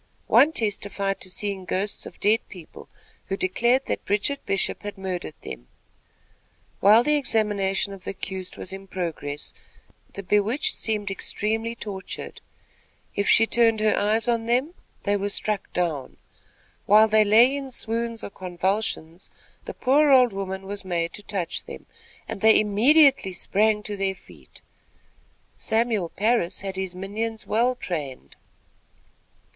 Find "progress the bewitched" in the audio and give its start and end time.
8.87-10.75